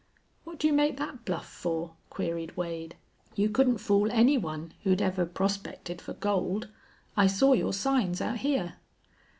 [0.45, 2.95] "What do you make that bluff for?" queried Wade.
[3.35, 6.69] "You couldn't fool any one who'd ever prospected for gold.
[7.15, 8.77] I saw your signs out here."